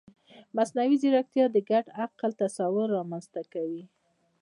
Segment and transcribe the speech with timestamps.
[0.57, 3.83] مصنوعي ځیرکتیا د ګډ عقل تصور رامنځته کوي.